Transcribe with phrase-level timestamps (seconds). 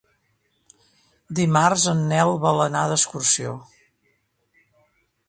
[1.39, 3.53] Dimarts en Nel vol anar d'excursió.